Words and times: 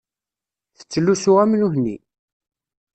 Tettlusu 0.77 1.33
am 1.43 1.51
nutni. 1.59 1.97